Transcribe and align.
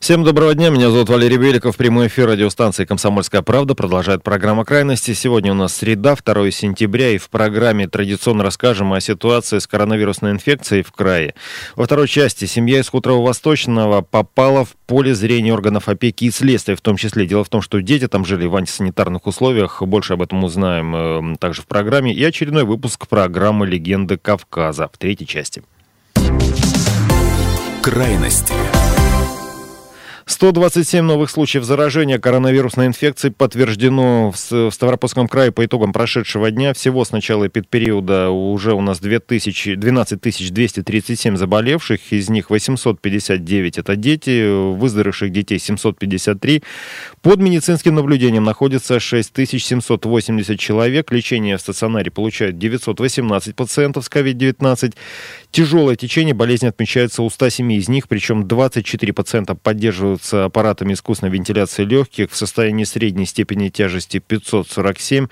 Всем 0.00 0.24
доброго 0.24 0.54
дня, 0.54 0.68
меня 0.68 0.90
зовут 0.90 1.08
Валерий 1.08 1.38
Беликов. 1.38 1.76
Прямой 1.76 2.08
эфир 2.08 2.28
радиостанции 2.28 2.84
«Комсомольская 2.84 3.40
правда» 3.40 3.74
продолжает 3.74 4.22
программа 4.22 4.64
«Крайности». 4.64 5.14
Сегодня 5.14 5.52
у 5.52 5.54
нас 5.54 5.74
среда, 5.74 6.14
2 6.22 6.50
сентября, 6.50 7.10
и 7.10 7.18
в 7.18 7.30
программе 7.30 7.88
традиционно 7.88 8.44
расскажем 8.44 8.92
о 8.92 9.00
ситуации 9.00 9.58
с 9.58 9.66
коронавирусной 9.66 10.32
инфекцией 10.32 10.82
в 10.82 10.92
крае. 10.92 11.34
Во 11.76 11.86
второй 11.86 12.08
части 12.08 12.44
семья 12.44 12.80
из 12.80 12.88
Хуторова 12.88 13.26
Восточного 13.26 14.02
попала 14.02 14.66
в 14.66 14.76
поле 14.86 15.14
зрения 15.14 15.52
органов 15.52 15.88
опеки 15.88 16.24
и 16.24 16.30
следствия 16.30 16.76
в 16.76 16.82
том 16.82 16.96
числе. 16.96 17.26
Дело 17.26 17.42
в 17.42 17.48
том, 17.48 17.62
что 17.62 17.80
дети 17.80 18.06
там 18.06 18.24
жили 18.26 18.46
в 18.46 18.54
антисанитарных 18.54 19.26
условиях. 19.26 19.82
Больше 19.82 20.12
об 20.12 20.22
этом 20.22 20.44
узнаем 20.44 21.32
э, 21.32 21.36
также 21.38 21.62
в 21.62 21.66
программе. 21.66 22.12
И 22.12 22.22
очередной 22.22 22.64
выпуск 22.64 23.08
программы 23.08 23.66
«Легенды 23.66 24.18
Кавказа» 24.18 24.90
в 24.92 24.98
третьей 24.98 25.26
части. 25.26 25.62
Крайности. 27.82 28.52
127 30.28 31.04
новых 31.04 31.30
случаев 31.30 31.62
заражения 31.62 32.18
коронавирусной 32.18 32.86
инфекцией 32.88 33.32
подтверждено 33.32 34.32
в 34.32 34.70
Ставропольском 34.72 35.28
крае 35.28 35.52
по 35.52 35.64
итогам 35.64 35.92
прошедшего 35.92 36.50
дня. 36.50 36.74
Всего 36.74 37.04
с 37.04 37.12
начала 37.12 37.46
эпидпериода 37.46 38.30
уже 38.30 38.72
у 38.72 38.80
нас 38.80 38.98
2000, 38.98 39.76
12 39.76 40.52
237 40.52 41.36
заболевших, 41.36 42.12
из 42.12 42.28
них 42.28 42.50
859 42.50 43.78
это 43.78 43.94
дети, 43.94 44.74
выздоровевших 44.74 45.30
детей 45.30 45.60
753. 45.60 46.64
Под 47.22 47.38
медицинским 47.38 47.94
наблюдением 47.94 48.42
находится 48.42 48.98
6780 48.98 50.58
человек. 50.58 51.12
Лечение 51.12 51.56
в 51.56 51.60
стационаре 51.60 52.10
получают 52.10 52.58
918 52.58 53.54
пациентов 53.54 54.04
с 54.04 54.08
COVID-19. 54.10 54.92
Тяжелое 55.56 55.96
течение 55.96 56.34
болезни 56.34 56.66
отмечается 56.66 57.22
у 57.22 57.30
107 57.30 57.72
из 57.72 57.88
них, 57.88 58.08
причем 58.08 58.46
24 58.46 59.14
пациента 59.14 59.54
поддерживаются 59.54 60.44
аппаратами 60.44 60.92
искусственной 60.92 61.32
вентиляции 61.32 61.82
легких 61.82 62.30
в 62.30 62.36
состоянии 62.36 62.84
средней 62.84 63.24
степени 63.24 63.70
тяжести 63.70 64.18
547. 64.18 65.28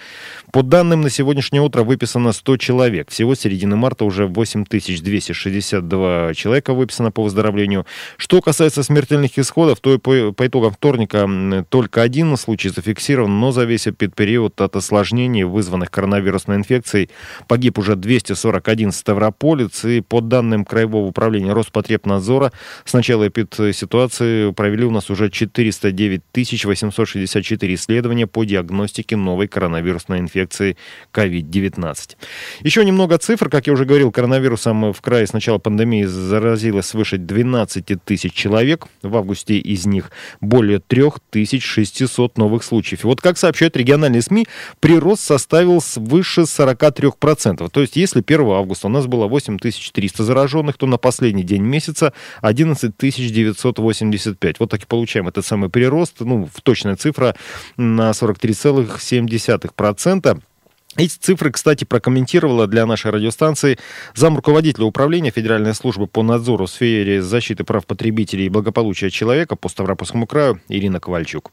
По 0.50 0.62
данным 0.62 1.02
на 1.02 1.10
сегодняшнее 1.10 1.60
утро 1.60 1.82
выписано 1.82 2.32
100 2.32 2.56
человек. 2.56 3.10
Всего 3.10 3.34
с 3.34 3.40
середины 3.40 3.76
марта 3.76 4.06
уже 4.06 4.26
8262 4.26 6.32
человека 6.32 6.72
выписано 6.72 7.10
по 7.10 7.22
выздоровлению. 7.22 7.84
Что 8.16 8.40
касается 8.40 8.82
смертельных 8.82 9.38
исходов, 9.38 9.80
то 9.80 9.98
по, 9.98 10.32
по 10.32 10.46
итогам 10.46 10.72
вторника 10.72 11.28
только 11.68 12.00
один 12.00 12.34
случай 12.38 12.70
зафиксирован, 12.70 13.40
но 13.40 13.52
за 13.52 13.64
весь 13.64 13.86
этот 13.86 14.14
период 14.14 14.58
от 14.62 14.74
осложнений, 14.74 15.42
вызванных 15.42 15.90
коронавирусной 15.90 16.56
инфекцией, 16.56 17.10
погиб 17.46 17.78
уже 17.78 17.94
241 17.94 18.90
ставрополец 18.90 19.84
и 19.84 20.00
по 20.14 20.20
данным 20.20 20.64
Краевого 20.64 21.06
управления 21.06 21.52
Роспотребнадзора, 21.52 22.52
с 22.84 22.92
начала 22.92 23.26
эпид-ситуации 23.26 24.52
провели 24.52 24.84
у 24.84 24.92
нас 24.92 25.10
уже 25.10 25.28
409 25.28 26.22
864 26.64 27.74
исследования 27.74 28.28
по 28.28 28.44
диагностике 28.44 29.16
новой 29.16 29.48
коронавирусной 29.48 30.20
инфекции 30.20 30.76
COVID-19. 31.12 32.16
Еще 32.60 32.84
немного 32.84 33.18
цифр. 33.18 33.48
Как 33.48 33.66
я 33.66 33.72
уже 33.72 33.86
говорил, 33.86 34.12
коронавирусом 34.12 34.92
в 34.92 35.00
крае 35.00 35.26
с 35.26 35.32
начала 35.32 35.58
пандемии 35.58 36.04
заразилось 36.04 36.86
свыше 36.86 37.18
12 37.18 38.04
тысяч 38.04 38.32
человек. 38.34 38.86
В 39.02 39.16
августе 39.16 39.58
из 39.58 39.84
них 39.84 40.12
более 40.40 40.78
3600 40.78 42.38
новых 42.38 42.62
случаев. 42.62 43.02
Вот 43.02 43.20
как 43.20 43.36
сообщают 43.36 43.76
региональные 43.76 44.22
СМИ, 44.22 44.46
прирост 44.78 45.24
составил 45.24 45.80
свыше 45.80 46.42
43%. 46.42 47.68
То 47.68 47.80
есть 47.80 47.96
если 47.96 48.22
1 48.24 48.40
августа 48.50 48.86
у 48.86 48.90
нас 48.90 49.08
было 49.08 49.26
8300 49.26 49.93
300 49.94 50.24
зараженных, 50.24 50.76
то 50.76 50.84
на 50.86 50.98
последний 50.98 51.44
день 51.44 51.62
месяца 51.62 52.12
11 52.42 52.92
985. 52.98 54.60
Вот 54.60 54.70
так 54.70 54.82
и 54.82 54.86
получаем 54.86 55.28
этот 55.28 55.46
самый 55.46 55.70
прирост, 55.70 56.20
ну, 56.20 56.46
в 56.52 56.60
точная 56.60 56.96
цифра 56.96 57.34
на 57.76 58.10
43,7%. 58.10 60.42
Эти 60.96 61.18
цифры, 61.18 61.50
кстати, 61.50 61.84
прокомментировала 61.84 62.68
для 62.68 62.86
нашей 62.86 63.10
радиостанции 63.10 63.78
зам 64.14 64.36
руководителя 64.36 64.84
управления 64.84 65.32
Федеральной 65.32 65.74
службы 65.74 66.06
по 66.06 66.22
надзору 66.22 66.66
в 66.66 66.70
сфере 66.70 67.20
защиты 67.20 67.64
прав 67.64 67.84
потребителей 67.84 68.46
и 68.46 68.48
благополучия 68.48 69.10
человека 69.10 69.56
по 69.56 69.68
Ставропольскому 69.68 70.28
краю 70.28 70.60
Ирина 70.68 71.00
Ковальчук. 71.00 71.50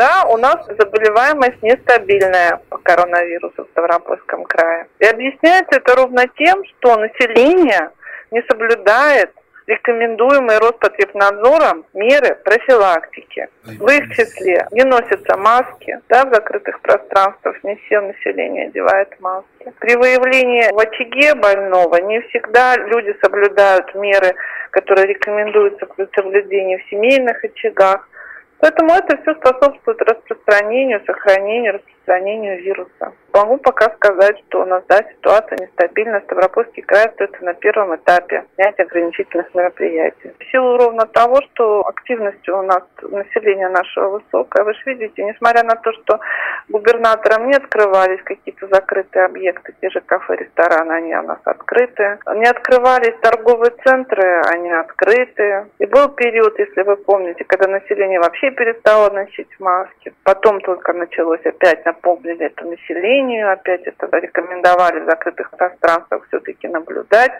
Да, 0.00 0.24
у 0.30 0.38
нас 0.38 0.56
заболеваемость 0.78 1.62
нестабильная 1.62 2.58
по 2.70 2.78
коронавирусу 2.78 3.66
в 3.66 3.68
Ставропольском 3.72 4.44
крае. 4.44 4.86
И 4.98 5.04
объясняется 5.04 5.76
это 5.76 5.94
ровно 5.94 6.24
тем, 6.38 6.64
что 6.64 6.96
население 6.96 7.90
не 8.30 8.40
соблюдает 8.48 9.30
рекомендуемые 9.66 10.58
Роспотребнадзором 10.58 11.84
меры 11.92 12.34
профилактики. 12.34 13.48
В 13.64 13.86
их 13.88 14.16
числе 14.16 14.66
не 14.72 14.84
носятся 14.84 15.36
маски, 15.36 16.00
да, 16.08 16.24
в 16.24 16.34
закрытых 16.34 16.80
пространствах 16.80 17.62
не 17.62 17.76
все 17.76 18.00
население 18.00 18.68
одевает 18.68 19.08
маски. 19.20 19.70
При 19.80 19.96
выявлении 19.96 20.72
в 20.72 20.78
очаге 20.78 21.34
больного 21.34 21.96
не 21.96 22.22
всегда 22.22 22.74
люди 22.74 23.14
соблюдают 23.22 23.94
меры, 23.94 24.34
которые 24.70 25.08
рекомендуются 25.08 25.84
при 25.84 26.08
соблюдении 26.16 26.78
в 26.78 26.88
семейных 26.88 27.44
очагах. 27.44 28.08
Поэтому 28.60 28.92
это 28.92 29.16
все 29.22 29.34
способствует 29.36 30.02
распространению, 30.02 31.02
сохранению, 31.06 31.74
распространению 31.74 31.99
вируса. 32.18 33.12
Могу 33.32 33.58
пока 33.58 33.90
сказать, 33.94 34.36
что 34.48 34.62
у 34.62 34.64
нас 34.64 34.82
да, 34.88 34.98
ситуация 35.08 35.58
нестабильна. 35.58 36.20
Ставропольский 36.20 36.82
край 36.82 37.06
остается 37.06 37.44
на 37.44 37.54
первом 37.54 37.94
этапе 37.94 38.44
снятия 38.56 38.84
ограничительных 38.84 39.54
мероприятий. 39.54 40.32
В 40.38 40.50
силу 40.50 40.76
ровно 40.76 41.06
того, 41.06 41.40
что 41.52 41.86
активность 41.86 42.48
у 42.48 42.62
нас 42.62 42.82
населения 43.02 43.68
нашего 43.68 44.18
высокая. 44.18 44.64
Вы 44.64 44.74
же 44.74 44.80
видите, 44.86 45.22
несмотря 45.22 45.62
на 45.62 45.76
то, 45.76 45.92
что 45.92 46.18
губернаторам 46.68 47.46
не 47.46 47.54
открывались 47.54 48.20
какие-то 48.24 48.66
закрытые 48.66 49.26
объекты, 49.26 49.74
те 49.80 49.90
же 49.90 50.00
кафе, 50.00 50.36
рестораны, 50.36 50.92
они 50.92 51.14
у 51.14 51.22
нас 51.22 51.38
открыты. 51.44 52.18
Не 52.34 52.46
открывались 52.46 53.14
торговые 53.20 53.72
центры, 53.84 54.42
они 54.52 54.72
открыты. 54.72 55.66
И 55.78 55.86
был 55.86 56.08
период, 56.08 56.58
если 56.58 56.82
вы 56.82 56.96
помните, 56.96 57.44
когда 57.44 57.68
население 57.68 58.18
вообще 58.18 58.50
перестало 58.50 59.10
носить 59.10 59.48
маски. 59.60 60.12
Потом 60.24 60.60
только 60.60 60.92
началось 60.92 61.44
опять 61.44 61.86
напомнили 62.00 62.46
это 62.46 62.64
населению, 62.64 63.52
опять 63.52 63.82
это 63.82 64.18
рекомендовали 64.18 65.00
в 65.00 65.04
закрытых 65.06 65.50
пространствах 65.50 66.26
все-таки 66.28 66.68
наблюдать, 66.68 67.32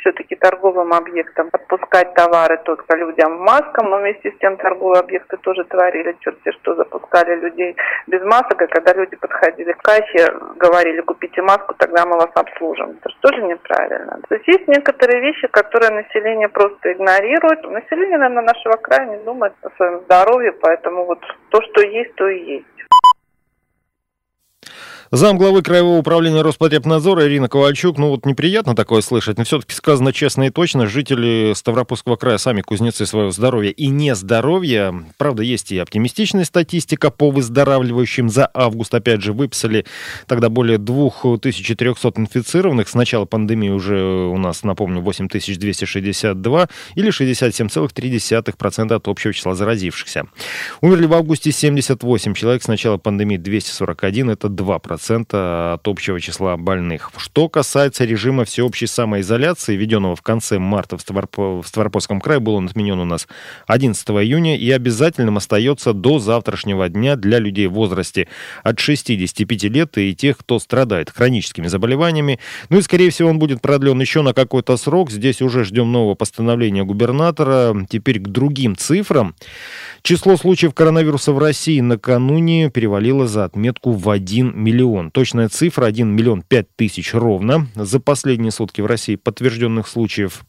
все-таки 0.00 0.36
торговым 0.36 0.92
объектам 0.92 1.48
отпускать 1.52 2.14
товары 2.14 2.58
только 2.64 2.96
людям 2.96 3.36
в 3.36 3.40
масках, 3.40 3.84
но 3.84 3.98
вместе 3.98 4.30
с 4.30 4.38
тем 4.38 4.56
торговые 4.56 5.00
объекты 5.00 5.36
тоже 5.38 5.64
творили 5.64 6.16
черти 6.20 6.52
что, 6.52 6.74
запускали 6.74 7.36
людей 7.36 7.76
без 8.06 8.22
масок, 8.22 8.62
и 8.62 8.66
когда 8.66 8.92
люди 8.94 9.16
подходили 9.16 9.72
к 9.72 9.82
кассе, 9.82 10.32
говорили, 10.56 11.00
купите 11.02 11.42
маску, 11.42 11.74
тогда 11.74 12.06
мы 12.06 12.16
вас 12.16 12.30
обслужим. 12.34 12.90
Это 12.90 13.10
же 13.10 13.16
тоже 13.20 13.42
неправильно. 13.42 14.20
То 14.28 14.34
есть 14.34 14.48
есть 14.48 14.68
некоторые 14.68 15.20
вещи, 15.20 15.46
которые 15.48 15.90
население 15.90 16.48
просто 16.48 16.92
игнорирует. 16.92 17.62
Население, 17.64 18.18
наверное, 18.18 18.54
нашего 18.54 18.76
края 18.76 19.06
не 19.06 19.18
думает 19.24 19.52
о 19.62 19.70
своем 19.76 20.00
здоровье, 20.00 20.52
поэтому 20.52 21.04
вот 21.04 21.20
то, 21.50 21.60
что 21.62 21.80
есть, 21.82 22.14
то 22.14 22.28
и 22.28 22.56
есть. 22.56 22.75
Зам 25.12 25.38
главы 25.38 25.62
Краевого 25.62 25.98
управления 25.98 26.42
Роспотребнадзора 26.42 27.28
Ирина 27.28 27.48
Ковальчук. 27.48 27.96
Ну 27.96 28.08
вот 28.08 28.26
неприятно 28.26 28.74
такое 28.74 29.02
слышать, 29.02 29.38
но 29.38 29.44
все-таки 29.44 29.72
сказано 29.72 30.12
честно 30.12 30.44
и 30.44 30.50
точно. 30.50 30.88
Жители 30.88 31.52
Ставропольского 31.54 32.16
края 32.16 32.38
сами 32.38 32.60
кузнецы 32.60 33.06
своего 33.06 33.30
здоровья 33.30 33.70
и 33.70 33.86
нездоровья. 33.86 34.92
Правда, 35.16 35.44
есть 35.44 35.70
и 35.70 35.78
оптимистичная 35.78 36.44
статистика 36.44 37.12
по 37.12 37.30
выздоравливающим. 37.30 38.28
За 38.28 38.50
август, 38.52 38.92
опять 38.94 39.22
же, 39.22 39.32
выписали 39.32 39.86
тогда 40.26 40.48
более 40.48 40.78
2300 40.78 42.12
инфицированных. 42.16 42.88
С 42.88 42.94
начала 42.94 43.26
пандемии 43.26 43.68
уже 43.68 44.02
у 44.02 44.38
нас, 44.38 44.64
напомню, 44.64 45.02
8262 45.02 46.68
или 46.96 47.10
67,3% 47.10 48.92
от 48.92 49.06
общего 49.06 49.32
числа 49.32 49.54
заразившихся. 49.54 50.26
Умерли 50.80 51.06
в 51.06 51.14
августе 51.14 51.52
78 51.52 52.34
человек. 52.34 52.64
С 52.64 52.66
начала 52.66 52.96
пандемии 52.96 53.36
241, 53.36 54.30
это 54.30 54.48
2%. 54.48 54.96
Коэффициента 55.06 55.74
от 55.74 55.86
общего 55.88 56.20
числа 56.20 56.56
больных. 56.56 57.10
Что 57.16 57.48
касается 57.48 58.04
режима 58.04 58.44
всеобщей 58.44 58.86
самоизоляции, 58.86 59.76
введенного 59.76 60.16
в 60.16 60.22
конце 60.22 60.58
марта 60.58 60.96
в, 60.96 61.00
Ставроп... 61.00 61.36
в 61.36 61.64
Ставропольском 61.64 62.20
крае, 62.20 62.40
был 62.40 62.54
он 62.54 62.66
отменен 62.66 62.98
у 62.98 63.04
нас 63.04 63.28
11 63.66 64.08
июня 64.08 64.56
и 64.56 64.70
обязательным 64.70 65.36
остается 65.36 65.92
до 65.92 66.18
завтрашнего 66.18 66.88
дня 66.88 67.16
для 67.16 67.38
людей 67.38 67.68
в 67.68 67.74
возрасте 67.74 68.26
от 68.64 68.80
65 68.80 69.62
лет 69.64 69.96
и 69.98 70.14
тех, 70.14 70.38
кто 70.38 70.58
страдает 70.58 71.10
хроническими 71.10 71.68
заболеваниями. 71.68 72.40
Ну 72.68 72.78
и, 72.78 72.82
скорее 72.82 73.10
всего, 73.10 73.30
он 73.30 73.38
будет 73.38 73.60
продлен 73.60 74.00
еще 74.00 74.22
на 74.22 74.34
какой-то 74.34 74.76
срок. 74.76 75.10
Здесь 75.10 75.40
уже 75.40 75.64
ждем 75.64 75.92
нового 75.92 76.14
постановления 76.14 76.84
губернатора. 76.84 77.86
Теперь 77.88 78.18
к 78.18 78.28
другим 78.28 78.76
цифрам. 78.76 79.34
Число 80.02 80.36
случаев 80.36 80.74
коронавируса 80.74 81.32
в 81.32 81.38
России 81.38 81.80
накануне 81.80 82.70
перевалило 82.70 83.26
за 83.26 83.44
отметку 83.44 83.92
в 83.92 84.08
1 84.08 84.52
миллион. 84.56 84.85
Точная 85.10 85.48
цифра 85.48 85.86
1 85.86 86.08
миллион 86.08 86.42
5 86.42 86.76
тысяч 86.76 87.14
ровно. 87.14 87.66
За 87.74 88.00
последние 88.00 88.52
сутки 88.52 88.80
в 88.80 88.86
России 88.86 89.16
подтвержденных 89.16 89.88
случаев 89.88 90.44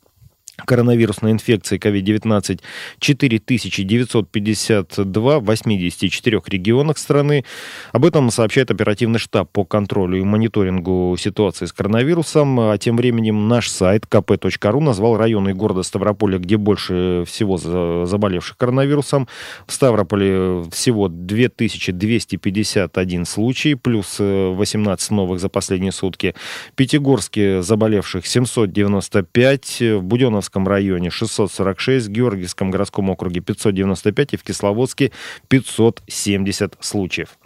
коронавирусной 0.66 1.32
инфекции 1.32 1.80
COVID-19 1.80 2.60
4952 3.00 5.40
в 5.40 5.44
84 5.44 6.42
регионах 6.48 6.98
страны. 6.98 7.46
Об 7.92 8.06
этом 8.06 8.32
сообщает 8.32 8.72
оперативный 8.72 9.20
штаб 9.20 9.52
по 9.52 9.66
контролю 9.66 10.18
и 10.18 10.24
мониторингу 10.24 11.16
ситуации 11.20 11.66
с 11.66 11.74
коронавирусом. 11.74 12.60
А 12.60 12.76
тем 12.78 12.98
временем 12.98 13.48
наш 13.48 13.70
сайт 13.70 14.06
kp.ru 14.10 14.80
назвал 14.80 15.18
районы 15.18 15.54
города 15.54 15.84
Ставрополя, 15.84 16.40
где 16.40 16.58
больше 16.58 17.24
всего 17.28 17.58
заболевших 18.06 18.58
коронавирусом. 18.58 19.28
В 19.68 19.74
Ставрополе 19.74 20.64
всего 20.72 21.08
2251 21.08 23.26
случай, 23.26 23.76
плюс 23.76 24.16
18 24.20 25.12
новых 25.12 25.40
за 25.40 25.50
последние 25.50 25.92
сутки. 25.92 26.34
Пятигорске 26.76 27.62
заболевших 27.62 28.26
795, 28.26 29.82
в 29.82 30.02
Буденновске 30.02 30.47
Кировском 30.48 30.68
районе 30.68 31.10
646, 31.10 32.08
в 32.08 32.10
Георгиевском 32.10 32.72
городском 32.72 33.10
округе 33.10 33.42
595 33.42 34.34
и 34.34 34.38
в 34.38 34.44
Кисловодске 34.44 35.12
570 35.50 36.76
случаев. 36.80 37.38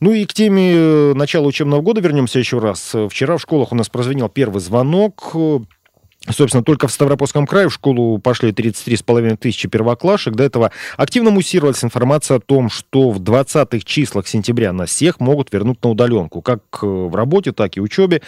Ну 0.00 0.12
и 0.12 0.24
к 0.24 0.32
теме 0.32 0.72
э, 0.72 1.12
начала 1.14 1.46
учебного 1.46 1.82
года 1.82 2.00
вернемся 2.00 2.38
еще 2.38 2.58
раз. 2.58 2.94
Вчера 3.10 3.36
в 3.36 3.42
школах 3.42 3.72
у 3.72 3.74
нас 3.74 3.88
прозвенел 3.88 4.28
первый 4.28 4.60
звонок. 4.60 5.34
Собственно, 6.30 6.62
только 6.62 6.88
в 6.88 6.92
Ставропольском 6.92 7.46
крае 7.46 7.68
в 7.68 7.72
школу 7.72 8.18
пошли 8.18 8.50
33,5 8.50 9.36
тысячи 9.36 9.68
первоклашек. 9.68 10.34
До 10.34 10.44
этого 10.44 10.70
активно 10.96 11.30
муссировалась 11.30 11.82
информация 11.82 12.36
о 12.36 12.40
том, 12.40 12.68
что 12.68 13.10
в 13.10 13.20
20-х 13.20 13.80
числах 13.84 14.28
сентября 14.28 14.72
нас 14.72 14.90
всех 14.90 15.20
могут 15.20 15.52
вернуть 15.52 15.82
на 15.82 15.90
удаленку, 15.90 16.42
как 16.42 16.60
э, 16.82 16.86
в 16.86 17.14
работе, 17.14 17.52
так 17.52 17.76
и 17.76 17.80
в 17.80 17.84
учебе. 17.84 18.22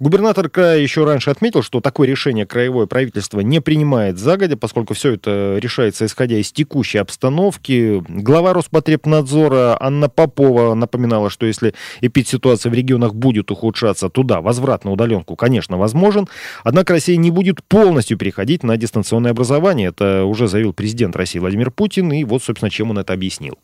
Губернатор 0.00 0.48
края 0.48 0.80
еще 0.80 1.04
раньше 1.04 1.30
отметил, 1.30 1.62
что 1.62 1.80
такое 1.80 2.08
решение 2.08 2.46
краевое 2.46 2.86
правительство 2.86 3.40
не 3.40 3.60
принимает 3.60 4.18
загодя, 4.18 4.56
поскольку 4.56 4.94
все 4.94 5.12
это 5.12 5.58
решается 5.60 6.06
исходя 6.06 6.36
из 6.36 6.50
текущей 6.52 6.98
обстановки. 6.98 8.02
Глава 8.08 8.52
Роспотребнадзора 8.52 9.76
Анна 9.80 10.08
Попова 10.08 10.74
напоминала, 10.74 11.30
что 11.30 11.46
если 11.46 11.74
эпидситуация 12.00 12.70
в 12.70 12.74
регионах 12.74 13.14
будет 13.14 13.50
ухудшаться, 13.50 14.08
туда 14.08 14.40
возврат 14.40 14.84
на 14.84 14.90
удаленку, 14.92 15.36
конечно, 15.36 15.78
возможен. 15.78 16.28
Однако 16.64 16.94
Россия 16.94 17.16
не 17.16 17.30
будет 17.30 17.43
будет 17.44 17.62
полностью 17.64 18.16
переходить 18.16 18.62
на 18.62 18.76
дистанционное 18.76 19.32
образование. 19.32 19.88
Это 19.88 20.24
уже 20.24 20.48
заявил 20.48 20.72
президент 20.72 21.14
России 21.14 21.38
Владимир 21.38 21.70
Путин, 21.70 22.10
и 22.12 22.24
вот, 22.24 22.42
собственно, 22.42 22.70
чем 22.70 22.90
он 22.90 22.98
это 22.98 23.12
объяснил. 23.12 23.58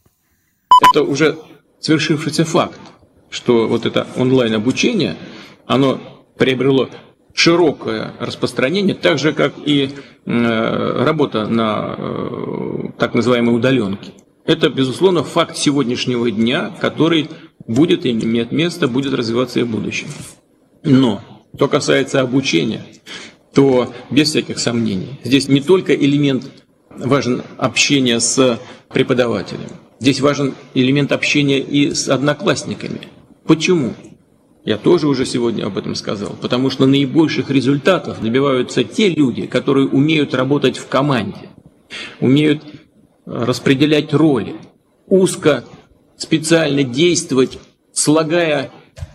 Это 0.91 1.03
уже 1.03 1.39
свершившийся 1.81 2.45
факт, 2.45 2.81
что 3.31 3.67
вот 3.69 3.87
это 3.87 4.07
онлайн-обучение, 4.17 5.17
оно 5.67 5.99
приобрело 6.37 6.91
широкое 7.33 8.13
распространение, 8.21 8.95
так 8.95 9.19
же, 9.19 9.33
как 9.33 9.55
и 9.65 9.91
э, 10.27 11.05
работа 11.05 11.47
на 11.47 11.95
э, 11.97 12.89
так 12.99 13.15
называемой 13.15 13.57
удаленке. 13.57 14.13
Это, 14.45 14.69
безусловно, 14.69 15.23
факт 15.23 15.57
сегодняшнего 15.57 16.31
дня, 16.31 16.71
который 16.81 17.31
будет 17.67 18.05
иметь 18.05 18.53
место, 18.53 18.89
будет 18.89 19.15
развиваться 19.15 19.61
и 19.61 19.63
в 19.63 19.71
будущем. 19.71 20.09
Но, 20.83 21.23
что 21.55 21.69
касается 21.69 22.21
обучения, 22.21 22.85
то 23.55 23.93
без 24.11 24.31
всяких 24.31 24.59
сомнений. 24.59 25.21
Здесь 25.25 25.49
не 25.49 25.61
только 25.61 25.95
элемент 25.95 26.51
важен 26.91 27.43
общения 27.57 28.21
с 28.21 28.61
преподавателем, 28.89 29.71
здесь 29.99 30.21
важен 30.21 30.55
элемент 30.75 31.13
общения 31.13 31.59
и 31.59 31.95
с 31.95 32.09
одноклассниками. 32.09 33.01
Почему? 33.47 33.95
Я 34.65 34.77
тоже 34.77 35.09
уже 35.09 35.25
сегодня 35.25 35.65
об 35.65 35.79
этом 35.79 35.95
сказал. 35.95 36.37
Потому 36.41 36.71
что 36.71 36.87
наибольших 36.87 37.51
результатов 37.51 38.21
добиваются 38.21 38.85
те 38.85 39.09
люди, 39.09 39.47
которые 39.47 39.89
умеют 39.89 40.35
работать 40.35 40.77
в 40.77 40.87
команде, 40.87 41.49
умеют 42.21 42.63
распределять 43.25 44.13
роли, 44.13 44.57
узко, 45.07 45.65
специально 46.17 46.83
действовать, 46.83 47.59
слагая 47.93 48.71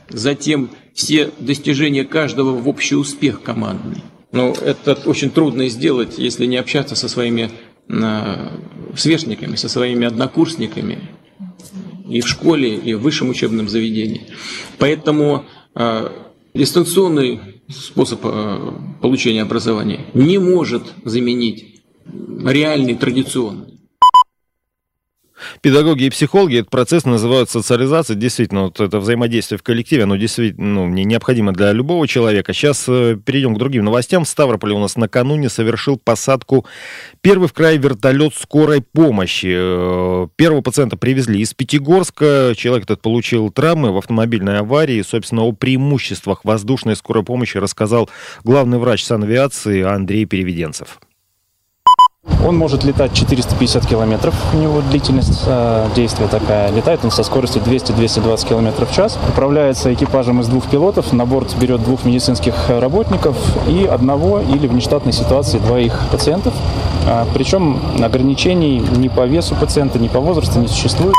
затем 0.09 0.69
все 0.93 1.31
достижения 1.39 2.05
каждого 2.05 2.51
в 2.51 2.67
общий 2.67 2.95
успех 2.95 3.43
командный. 3.43 4.01
Но 4.31 4.51
это 4.51 4.93
очень 5.05 5.29
трудно 5.29 5.69
сделать, 5.69 6.17
если 6.17 6.45
не 6.45 6.57
общаться 6.57 6.95
со 6.95 7.07
своими 7.07 7.51
э, 7.87 8.49
сверстниками, 8.95 9.55
со 9.55 9.69
своими 9.69 10.05
однокурсниками 10.05 11.09
и 12.09 12.21
в 12.21 12.27
школе, 12.27 12.75
и 12.75 12.93
в 12.93 13.01
высшем 13.01 13.29
учебном 13.29 13.69
заведении. 13.69 14.27
Поэтому 14.77 15.45
э, 15.75 16.09
дистанционный 16.53 17.39
способ 17.69 18.19
э, 18.23 18.71
получения 19.01 19.41
образования 19.41 20.05
не 20.13 20.37
может 20.37 20.83
заменить 21.03 21.81
реальный 22.45 22.95
традиционный. 22.95 23.74
Педагоги 25.61 26.03
и 26.03 26.09
психологи 26.09 26.59
этот 26.59 26.69
процесс 26.69 27.05
называют 27.05 27.49
социализацией. 27.49 28.19
Действительно, 28.19 28.63
вот 28.63 28.79
это 28.79 28.99
взаимодействие 28.99 29.57
в 29.57 29.63
коллективе, 29.63 30.03
оно 30.03 30.15
действительно 30.15 30.85
ну, 30.85 30.87
необходимо 30.87 31.51
для 31.53 31.71
любого 31.71 32.07
человека. 32.07 32.53
Сейчас 32.53 32.85
э, 32.87 33.17
перейдем 33.23 33.55
к 33.55 33.57
другим 33.57 33.83
новостям. 33.83 34.23
В 34.23 34.29
Ставрополе 34.29 34.73
у 34.73 34.79
нас 34.79 34.95
накануне 34.95 35.49
совершил 35.49 35.97
посадку 35.97 36.65
первый 37.21 37.47
в 37.47 37.53
крае 37.53 37.77
вертолет 37.77 38.33
скорой 38.35 38.81
помощи. 38.81 39.53
Э, 39.57 40.27
первого 40.35 40.61
пациента 40.61 40.97
привезли 40.97 41.41
из 41.41 41.53
Пятигорска. 41.53 42.53
Человек 42.55 42.85
этот 42.85 43.01
получил 43.01 43.49
травмы 43.51 43.91
в 43.91 43.97
автомобильной 43.97 44.59
аварии. 44.59 45.01
Собственно, 45.01 45.43
о 45.43 45.51
преимуществах 45.51 46.45
воздушной 46.45 46.95
скорой 46.95 47.23
помощи 47.23 47.57
рассказал 47.57 48.09
главный 48.43 48.77
врач 48.77 49.03
санавиации 49.03 49.81
Андрей 49.83 50.25
Переведенцев. 50.25 50.99
Он 52.45 52.55
может 52.57 52.83
летать 52.83 53.13
450 53.13 53.87
километров, 53.87 54.35
у 54.53 54.57
него 54.57 54.81
длительность 54.81 55.43
э, 55.47 55.87
действия 55.95 56.27
такая. 56.27 56.71
Летает 56.71 56.99
он 57.03 57.09
со 57.09 57.23
скоростью 57.23 57.61
200-220 57.63 58.47
километров 58.47 58.91
в 58.91 58.93
час. 58.93 59.17
Управляется 59.29 59.91
экипажем 59.93 60.41
из 60.41 60.47
двух 60.47 60.65
пилотов. 60.67 61.11
На 61.11 61.25
борт 61.25 61.55
берет 61.59 61.83
двух 61.83 62.05
медицинских 62.05 62.53
работников 62.69 63.35
и 63.67 63.85
одного 63.85 64.41
или 64.41 64.67
в 64.67 64.73
нештатной 64.73 65.13
ситуации 65.13 65.57
двоих 65.57 65.99
пациентов. 66.11 66.53
А, 67.07 67.25
причем 67.33 67.79
ограничений 68.03 68.79
ни 68.95 69.07
по 69.07 69.25
весу 69.25 69.55
пациента, 69.55 69.97
ни 69.97 70.07
по 70.07 70.19
возрасту 70.19 70.59
не 70.59 70.67
существует. 70.67 71.15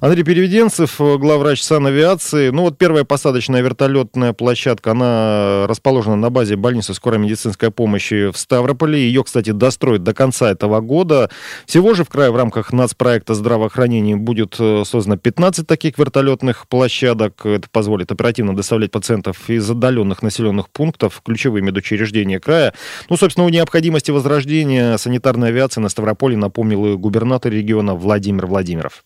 Андрей 0.00 0.24
Переведенцев, 0.24 0.98
главврач 0.98 1.62
санавиации. 1.62 2.48
Ну 2.48 2.62
вот 2.62 2.78
первая 2.78 3.04
посадочная 3.04 3.60
вертолетная 3.60 4.32
площадка, 4.32 4.92
она 4.92 5.66
расположена 5.68 6.16
на 6.16 6.30
базе 6.30 6.56
больницы 6.56 6.94
скорой 6.94 7.18
медицинской 7.18 7.70
помощи 7.70 8.30
в 8.30 8.38
Ставрополе. 8.38 8.98
Ее, 8.98 9.22
кстати, 9.22 9.50
достроят 9.50 10.02
до 10.02 10.14
конца 10.14 10.50
этого 10.50 10.80
года. 10.80 11.28
Всего 11.66 11.92
же 11.92 12.04
в 12.04 12.08
крае 12.08 12.30
в 12.30 12.36
рамках 12.36 12.72
нацпроекта 12.72 13.34
здравоохранения 13.34 14.16
будет 14.16 14.56
э, 14.58 14.84
создано 14.86 15.18
15 15.18 15.66
таких 15.66 15.98
вертолетных 15.98 16.66
площадок. 16.66 17.44
Это 17.44 17.68
позволит 17.70 18.10
оперативно 18.10 18.56
доставлять 18.56 18.92
пациентов 18.92 19.50
из 19.50 19.70
отдаленных 19.70 20.22
населенных 20.22 20.70
пунктов, 20.70 21.20
ключевые 21.22 21.62
медучреждения 21.62 22.40
края. 22.40 22.72
Ну, 23.10 23.18
собственно, 23.18 23.46
о 23.46 23.50
необходимости 23.50 24.10
возрождения 24.10 24.96
санитарной 24.96 25.48
авиации 25.48 25.82
на 25.82 25.90
Ставрополе 25.90 26.38
напомнил 26.38 26.86
и 26.86 26.96
губернатор 26.96 27.52
региона 27.52 27.94
Владимир 27.94 28.46
Владимиров. 28.46 29.04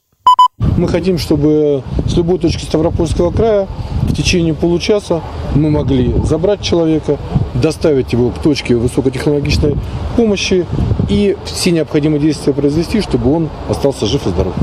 Мы 0.76 0.88
хотим, 0.88 1.18
чтобы 1.18 1.84
с 2.08 2.16
любой 2.16 2.38
точки 2.40 2.64
Ставропольского 2.64 3.30
края 3.30 3.68
в 4.02 4.12
течение 4.12 4.54
получаса 4.54 5.20
мы 5.54 5.70
могли 5.70 6.12
забрать 6.25 6.62
человека, 6.62 7.16
доставить 7.54 8.12
его 8.12 8.30
к 8.30 8.40
точке 8.40 8.75
высокотехнологичной 8.75 9.76
помощи 10.16 10.66
и 11.08 11.37
все 11.44 11.70
необходимые 11.70 12.20
действия 12.20 12.52
произвести, 12.52 13.00
чтобы 13.00 13.32
он 13.32 13.50
остался 13.68 14.06
жив 14.06 14.26
и 14.26 14.30
здоров. 14.30 14.54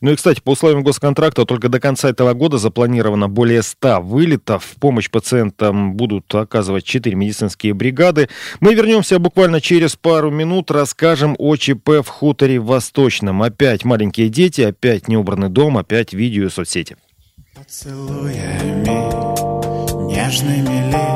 Ну 0.00 0.12
и, 0.12 0.16
кстати, 0.16 0.40
по 0.40 0.52
условиям 0.52 0.82
госконтракта 0.82 1.44
только 1.44 1.68
до 1.68 1.78
конца 1.78 2.08
этого 2.08 2.32
года 2.32 2.56
запланировано 2.56 3.28
более 3.28 3.62
100 3.62 4.00
вылетов. 4.00 4.64
В 4.64 4.76
помощь 4.80 5.10
пациентам 5.10 5.94
будут 5.94 6.34
оказывать 6.34 6.84
4 6.84 7.14
медицинские 7.14 7.74
бригады. 7.74 8.30
Мы 8.60 8.74
вернемся 8.74 9.18
буквально 9.18 9.60
через 9.60 9.96
пару 9.96 10.30
минут, 10.30 10.70
расскажем 10.70 11.36
о 11.38 11.56
ЧП 11.56 12.02
в 12.02 12.08
хуторе 12.08 12.58
Восточном. 12.58 13.42
Опять 13.42 13.84
маленькие 13.84 14.30
дети, 14.30 14.62
опять 14.62 15.06
неубранный 15.06 15.50
дом, 15.50 15.76
опять 15.76 16.14
видео 16.14 16.46
и 16.46 16.50
соцсети. 16.50 16.96
Поцелуями 17.54 19.20
нежными 20.10 20.90
ли, 20.90 21.06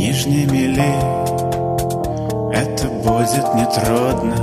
нижними 0.00 0.74
ли 0.74 0.92
Это 2.52 2.88
будет 2.88 3.54
нетрудно 3.54 4.36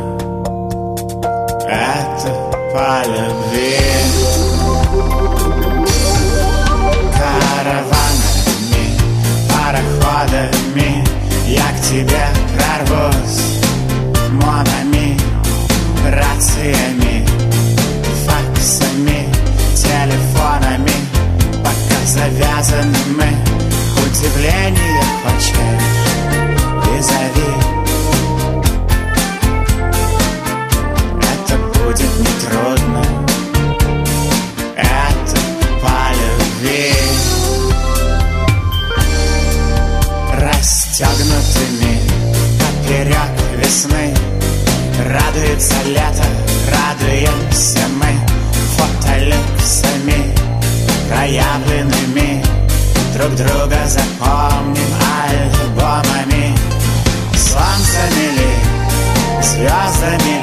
Это 1.68 2.53
по 2.74 3.04
любви 3.06 3.78
Караванами, 7.14 8.86
пароходами 9.48 11.04
Я 11.48 11.68
к 11.78 11.82
тебе 11.82 12.26
прорвусь 12.56 13.53
Расстегнутыми 40.94 42.00
поперек 42.60 43.32
весны. 43.58 44.14
Радуется 45.10 45.74
лето, 45.86 46.24
радуемся 46.70 47.80
мы. 48.00 48.14
Фотолюксами 48.78 50.36
проявленными. 51.10 52.44
Друг 53.16 53.34
друга 53.36 53.88
запомним 53.88 54.94
альбомами. 55.24 56.56
Солнцами 57.36 58.26
ли, 58.38 59.42
звездами 59.42 60.43